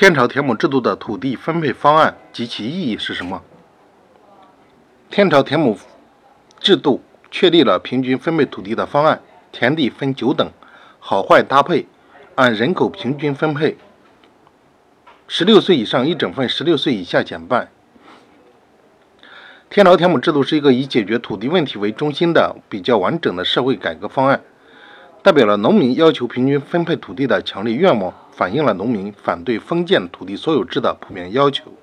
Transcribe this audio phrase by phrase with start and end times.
[0.00, 3.42] 天朝田亩制度的土地分配方案及其意义是什么？
[5.10, 5.78] 天朝田亩
[6.58, 9.20] 制度确立了平均分配土地的方案，
[9.52, 10.50] 田地分九等，
[11.00, 11.86] 好坏搭配，
[12.34, 13.76] 按人口平均分配。
[15.28, 17.70] 十六岁以上一整份，十六岁以下减半。
[19.68, 24.40] 天朝田亩制度是一个以解决土地问题为中心的比较完整的社会改革方案，
[25.22, 28.12] 代表了农民要求平均分配土地的强烈愿望。
[28.40, 31.79] 反映了农民反对封建土地所有制的普遍要求。